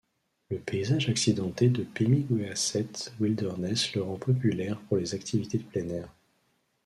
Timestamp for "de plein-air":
5.59-6.09